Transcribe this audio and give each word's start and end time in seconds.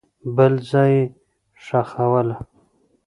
بل 0.35 0.53
ځای 0.69 0.91
یې 1.01 1.11
ښخوله. 1.65 2.37